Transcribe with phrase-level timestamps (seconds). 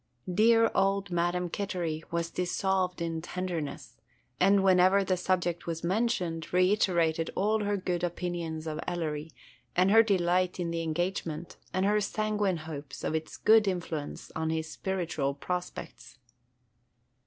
[0.33, 3.97] Dear old Madam Kittery was dissolved in tenderness,
[4.39, 9.31] and whenever the subject was mentioned reiterated all her good opinions of Ellery,
[9.75, 14.49] and her delight in the engagement, and her sanguine hopes of its good influence on
[14.49, 16.17] his spiritual prospects.